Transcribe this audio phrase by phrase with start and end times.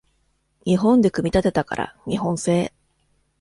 [0.65, 2.73] 日本で組み立てたから日本製